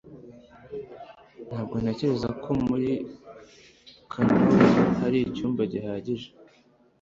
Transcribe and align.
ntabwo 1.47 1.75
ntekereza 1.81 2.29
ko 2.43 2.49
muri 2.67 2.91
kanoe 4.11 4.65
hari 4.99 5.17
icyumba 5.29 5.61
gihagije 5.73 6.27